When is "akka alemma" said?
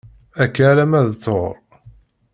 0.43-0.99